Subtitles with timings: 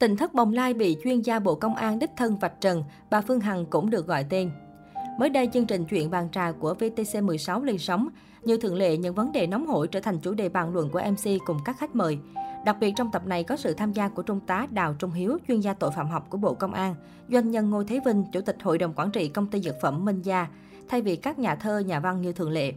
[0.00, 3.20] Tình thất bồng lai bị chuyên gia Bộ Công an đích thân vạch trần, bà
[3.20, 4.50] Phương Hằng cũng được gọi tên.
[5.18, 8.08] Mới đây, chương trình chuyện bàn trà của VTC16 lên sóng.
[8.42, 11.02] Như thường lệ, những vấn đề nóng hổi trở thành chủ đề bàn luận của
[11.10, 12.18] MC cùng các khách mời.
[12.64, 15.38] Đặc biệt trong tập này có sự tham gia của Trung tá Đào Trung Hiếu,
[15.48, 16.94] chuyên gia tội phạm học của Bộ Công an,
[17.28, 20.04] doanh nhân Ngô Thế Vinh, Chủ tịch Hội đồng Quản trị Công ty Dược phẩm
[20.04, 20.46] Minh Gia,
[20.88, 22.72] thay vì các nhà thơ, nhà văn như thường lệ.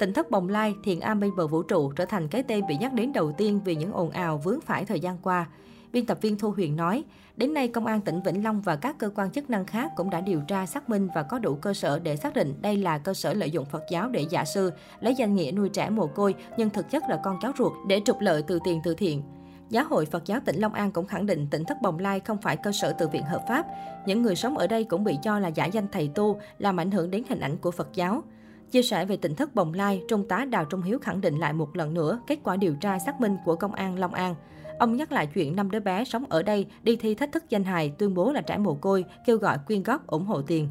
[0.00, 2.76] Tỉnh thất bồng lai, thiền am bên bờ vũ trụ trở thành cái tên bị
[2.76, 5.46] nhắc đến đầu tiên vì những ồn ào vướng phải thời gian qua.
[5.92, 7.04] Biên tập viên Thu Huyền nói,
[7.36, 10.10] đến nay Công an tỉnh Vĩnh Long và các cơ quan chức năng khác cũng
[10.10, 12.98] đã điều tra xác minh và có đủ cơ sở để xác định đây là
[12.98, 16.06] cơ sở lợi dụng Phật giáo để giả sư, lấy danh nghĩa nuôi trẻ mồ
[16.06, 19.22] côi nhưng thực chất là con cháu ruột để trục lợi từ tiền từ thiện.
[19.70, 22.38] Giáo hội Phật giáo tỉnh Long An cũng khẳng định tỉnh thất Bồng Lai không
[22.42, 23.66] phải cơ sở từ viện hợp pháp.
[24.06, 26.90] Những người sống ở đây cũng bị cho là giả danh thầy tu, làm ảnh
[26.90, 28.22] hưởng đến hình ảnh của Phật giáo.
[28.70, 31.52] Chia sẻ về tỉnh thất Bồng Lai, Trung tá Đào Trung Hiếu khẳng định lại
[31.52, 34.34] một lần nữa kết quả điều tra xác minh của Công an Long An.
[34.78, 37.64] Ông nhắc lại chuyện năm đứa bé sống ở đây đi thi thách thức danh
[37.64, 40.68] hài, tuyên bố là trẻ mồ côi, kêu gọi quyên góp ủng hộ tiền.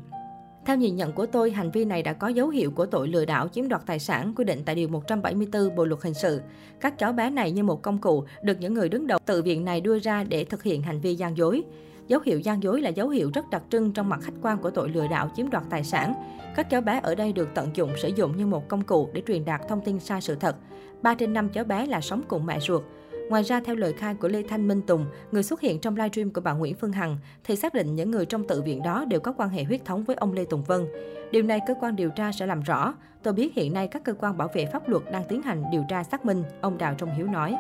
[0.66, 3.26] Theo nhìn nhận của tôi, hành vi này đã có dấu hiệu của tội lừa
[3.26, 6.42] đảo chiếm đoạt tài sản quy định tại Điều 174 Bộ Luật Hình sự.
[6.80, 9.66] Các cháu bé này như một công cụ được những người đứng đầu tự viện
[9.66, 11.64] này đưa ra để thực hiện hành vi gian dối.
[12.08, 14.70] Dấu hiệu gian dối là dấu hiệu rất đặc trưng trong mặt khách quan của
[14.70, 16.14] tội lừa đảo chiếm đoạt tài sản.
[16.56, 19.22] Các cháu bé ở đây được tận dụng sử dụng như một công cụ để
[19.28, 20.56] truyền đạt thông tin sai sự thật.
[21.02, 22.84] 3 trên 5 cháu bé là sống cùng mẹ ruột.
[23.30, 26.34] Ngoài ra, theo lời khai của Lê Thanh Minh Tùng, người xuất hiện trong livestream
[26.34, 29.20] của bà Nguyễn Phương Hằng, thì xác định những người trong tự viện đó đều
[29.20, 30.88] có quan hệ huyết thống với ông Lê Tùng Vân.
[31.32, 32.94] Điều này cơ quan điều tra sẽ làm rõ.
[33.24, 35.84] Tôi biết hiện nay các cơ quan bảo vệ pháp luật đang tiến hành điều
[35.90, 37.56] tra xác minh, ông Đào Trung Hiếu nói.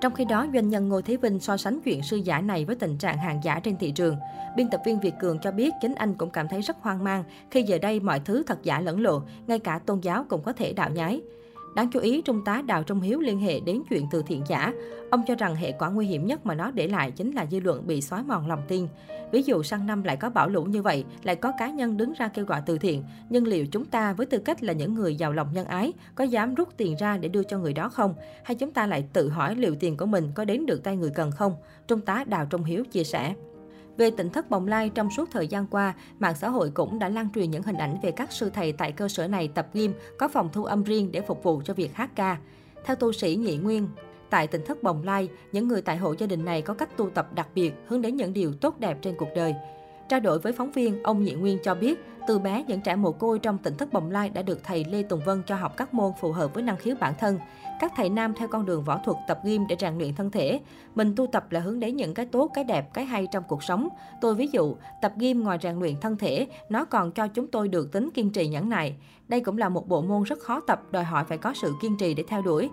[0.00, 2.76] Trong khi đó, doanh nhân Ngô Thế Vinh so sánh chuyện sư giả này với
[2.76, 4.16] tình trạng hàng giả trên thị trường.
[4.56, 7.24] Biên tập viên Việt Cường cho biết chính anh cũng cảm thấy rất hoang mang
[7.50, 10.52] khi giờ đây mọi thứ thật giả lẫn lộn, ngay cả tôn giáo cũng có
[10.52, 11.20] thể đạo nhái.
[11.76, 14.72] Đáng chú ý, Trung tá Đào Trung Hiếu liên hệ đến chuyện từ thiện giả.
[15.10, 17.60] Ông cho rằng hệ quả nguy hiểm nhất mà nó để lại chính là dư
[17.60, 18.86] luận bị xói mòn lòng tin.
[19.32, 22.12] Ví dụ sang năm lại có bão lũ như vậy, lại có cá nhân đứng
[22.12, 23.04] ra kêu gọi từ thiện.
[23.30, 26.24] Nhưng liệu chúng ta với tư cách là những người giàu lòng nhân ái, có
[26.24, 28.14] dám rút tiền ra để đưa cho người đó không?
[28.44, 31.10] Hay chúng ta lại tự hỏi liệu tiền của mình có đến được tay người
[31.10, 31.54] cần không?
[31.88, 33.34] Trung tá Đào Trung Hiếu chia sẻ.
[33.96, 37.08] Về tỉnh thất Bồng Lai, trong suốt thời gian qua, mạng xã hội cũng đã
[37.08, 39.92] lan truyền những hình ảnh về các sư thầy tại cơ sở này tập gym,
[40.18, 42.38] có phòng thu âm riêng để phục vụ cho việc hát ca.
[42.84, 43.88] Theo tu sĩ Nhị Nguyên,
[44.30, 47.10] tại tỉnh thất Bồng Lai, những người tại hộ gia đình này có cách tu
[47.10, 49.54] tập đặc biệt, hướng đến những điều tốt đẹp trên cuộc đời.
[50.08, 53.12] Trao đổi với phóng viên, ông Nhị Nguyên cho biết, từ bé những trẻ mồ
[53.12, 55.94] côi trong tỉnh thất Bồng Lai đã được thầy Lê Tùng Vân cho học các
[55.94, 57.38] môn phù hợp với năng khiếu bản thân.
[57.80, 60.60] Các thầy nam theo con đường võ thuật tập gym để rèn luyện thân thể.
[60.94, 63.62] Mình tu tập là hướng đến những cái tốt, cái đẹp, cái hay trong cuộc
[63.62, 63.88] sống.
[64.20, 67.68] Tôi ví dụ, tập gym ngoài rèn luyện thân thể, nó còn cho chúng tôi
[67.68, 68.96] được tính kiên trì nhẫn nại.
[69.28, 71.96] Đây cũng là một bộ môn rất khó tập, đòi hỏi phải có sự kiên
[71.96, 72.70] trì để theo đuổi.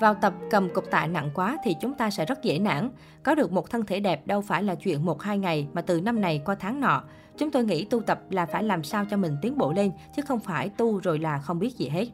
[0.00, 2.90] Vào tập cầm cục tạ nặng quá thì chúng ta sẽ rất dễ nản.
[3.22, 6.00] Có được một thân thể đẹp đâu phải là chuyện một hai ngày mà từ
[6.00, 7.02] năm này qua tháng nọ.
[7.38, 10.22] Chúng tôi nghĩ tu tập là phải làm sao cho mình tiến bộ lên, chứ
[10.22, 12.06] không phải tu rồi là không biết gì hết.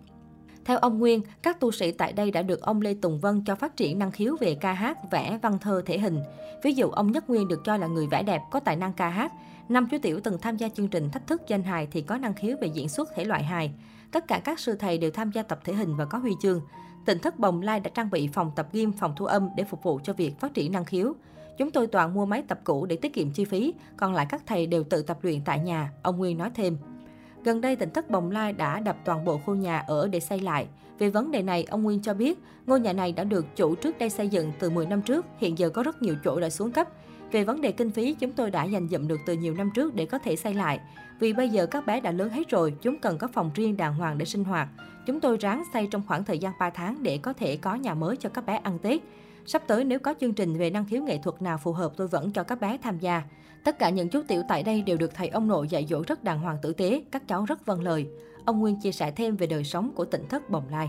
[0.65, 3.55] Theo ông Nguyên, các tu sĩ tại đây đã được ông Lê Tùng Vân cho
[3.55, 6.21] phát triển năng khiếu về ca hát, vẽ, văn thơ, thể hình.
[6.63, 9.09] Ví dụ ông Nhất Nguyên được cho là người vẽ đẹp, có tài năng ca
[9.09, 9.33] hát.
[9.69, 12.35] Năm chú Tiểu từng tham gia chương trình thách thức danh hài thì có năng
[12.35, 13.73] khiếu về diễn xuất thể loại hài.
[14.11, 16.61] Tất cả các sư thầy đều tham gia tập thể hình và có huy chương.
[17.05, 19.83] Tỉnh thất Bồng Lai đã trang bị phòng tập gym, phòng thu âm để phục
[19.83, 21.15] vụ cho việc phát triển năng khiếu.
[21.59, 24.43] Chúng tôi toàn mua máy tập cũ để tiết kiệm chi phí, còn lại các
[24.47, 26.77] thầy đều tự tập luyện tại nhà, ông Nguyên nói thêm.
[27.45, 30.41] Gần đây, tỉnh thất Bồng Lai đã đập toàn bộ khu nhà ở để xây
[30.41, 30.67] lại.
[30.99, 33.99] Về vấn đề này, ông Nguyên cho biết, ngôi nhà này đã được chủ trước
[33.99, 36.73] đây xây dựng từ 10 năm trước, hiện giờ có rất nhiều chỗ đã xuống
[36.73, 36.89] cấp.
[37.33, 39.95] Về vấn đề kinh phí, chúng tôi đã dành dụm được từ nhiều năm trước
[39.95, 40.81] để có thể xây lại.
[41.19, 43.95] Vì bây giờ các bé đã lớn hết rồi, chúng cần có phòng riêng đàng
[43.95, 44.69] hoàng để sinh hoạt.
[45.07, 47.95] Chúng tôi ráng xây trong khoảng thời gian 3 tháng để có thể có nhà
[47.95, 49.01] mới cho các bé ăn Tết.
[49.47, 52.09] Sắp tới nếu có chương trình về năng khiếu nghệ thuật nào phù hợp tôi
[52.09, 53.23] vẫn cho các bé tham gia.
[53.65, 56.25] Tất cả những chú tiểu tại đây đều được thầy ông nội dạy dỗ rất
[56.25, 58.07] đàng hoàng tử tế, các cháu rất vâng lời.
[58.45, 60.89] Ông Nguyên chia sẻ thêm về đời sống của tỉnh thất Bồng Lai.